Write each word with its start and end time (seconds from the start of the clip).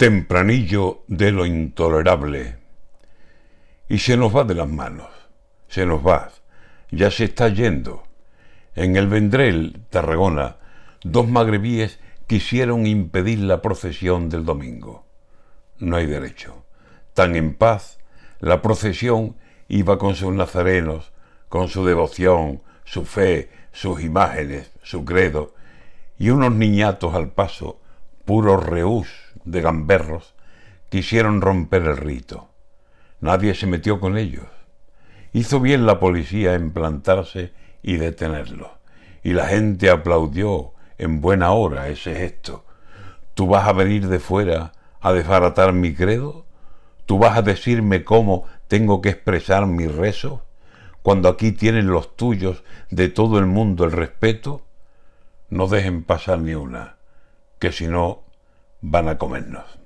tempranillo 0.00 1.02
de 1.08 1.30
lo 1.30 1.44
intolerable. 1.44 2.56
Y 3.86 3.98
se 3.98 4.16
nos 4.16 4.34
va 4.34 4.44
de 4.44 4.54
las 4.54 4.66
manos, 4.66 5.10
se 5.68 5.84
nos 5.84 6.00
va, 6.00 6.30
ya 6.90 7.10
se 7.10 7.24
está 7.24 7.48
yendo. 7.48 8.04
En 8.74 8.96
el 8.96 9.08
Vendrell, 9.08 9.84
Tarragona, 9.90 10.56
dos 11.04 11.28
magrebíes 11.28 12.00
quisieron 12.26 12.86
impedir 12.86 13.40
la 13.40 13.60
procesión 13.60 14.30
del 14.30 14.46
domingo. 14.46 15.04
No 15.80 15.96
hay 15.96 16.06
derecho. 16.06 16.64
Tan 17.12 17.36
en 17.36 17.52
paz, 17.52 17.98
la 18.38 18.62
procesión 18.62 19.36
iba 19.68 19.98
con 19.98 20.14
sus 20.14 20.32
nazarenos, 20.32 21.12
con 21.50 21.68
su 21.68 21.84
devoción, 21.84 22.62
su 22.84 23.04
fe, 23.04 23.50
sus 23.70 24.00
imágenes, 24.00 24.72
su 24.82 25.04
credo, 25.04 25.52
y 26.18 26.30
unos 26.30 26.52
niñatos 26.52 27.14
al 27.14 27.28
paso, 27.32 27.82
puros 28.24 28.64
reús 28.64 29.29
de 29.44 29.60
gamberros, 29.60 30.34
quisieron 30.88 31.40
romper 31.40 31.82
el 31.82 31.96
rito. 31.96 32.48
Nadie 33.20 33.54
se 33.54 33.66
metió 33.66 34.00
con 34.00 34.16
ellos. 34.16 34.46
Hizo 35.32 35.60
bien 35.60 35.86
la 35.86 36.00
policía 36.00 36.54
en 36.54 36.72
plantarse 36.72 37.52
y 37.82 37.96
detenerlos. 37.96 38.70
Y 39.22 39.32
la 39.32 39.46
gente 39.46 39.90
aplaudió 39.90 40.72
en 40.98 41.20
buena 41.20 41.52
hora 41.52 41.88
ese 41.88 42.14
gesto. 42.14 42.64
¿Tú 43.34 43.46
vas 43.46 43.68
a 43.68 43.72
venir 43.72 44.08
de 44.08 44.18
fuera 44.18 44.72
a 45.00 45.12
desbaratar 45.12 45.72
mi 45.72 45.94
credo? 45.94 46.46
¿Tú 47.06 47.18
vas 47.18 47.36
a 47.36 47.42
decirme 47.42 48.04
cómo 48.04 48.44
tengo 48.68 49.00
que 49.00 49.10
expresar 49.10 49.66
mi 49.66 49.86
rezo? 49.86 50.44
Cuando 51.02 51.28
aquí 51.28 51.52
tienen 51.52 51.86
los 51.86 52.16
tuyos 52.16 52.62
de 52.90 53.08
todo 53.08 53.38
el 53.38 53.46
mundo 53.46 53.84
el 53.84 53.92
respeto, 53.92 54.62
no 55.48 55.66
dejen 55.66 56.04
pasar 56.04 56.40
ni 56.40 56.54
una, 56.54 56.96
que 57.58 57.72
si 57.72 57.86
no 57.86 58.22
van 58.80 59.08
a 59.08 59.18
comernos. 59.18 59.79